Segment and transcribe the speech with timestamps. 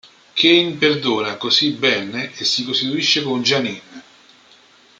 [0.33, 3.81] Kaine perdona così Ben e si costituisce con Janine.